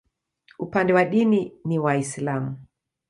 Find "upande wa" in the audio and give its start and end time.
0.59-1.05